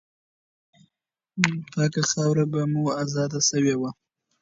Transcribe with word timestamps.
پاکه 1.71 2.01
خاوره 2.09 2.45
به 2.51 2.61
مو 2.71 2.83
آزاده 3.01 3.39
سوې 3.49 3.75
وه. 3.79 3.89